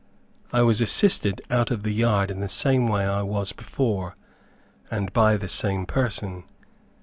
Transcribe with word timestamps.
I 0.51 0.63
was 0.63 0.81
assisted 0.81 1.43
out 1.51 1.69
of 1.69 1.83
the 1.83 1.91
yard 1.91 2.31
in 2.31 2.39
the 2.39 2.49
same 2.49 2.87
way 2.87 3.05
I 3.07 3.21
was 3.21 3.51
before, 3.53 4.15
and 4.89 5.13
by 5.13 5.37
the 5.37 5.47
same 5.47 5.85
person. 5.85 6.43